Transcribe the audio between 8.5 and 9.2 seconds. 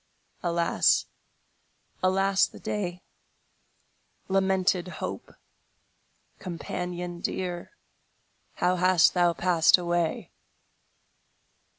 How hast